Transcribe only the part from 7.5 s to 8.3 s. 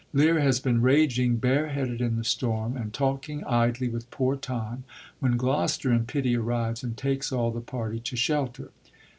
the party to